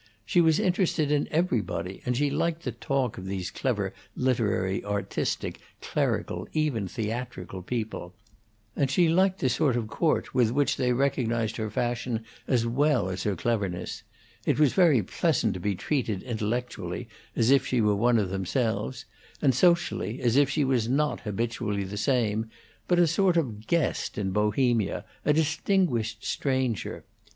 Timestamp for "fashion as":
11.69-12.65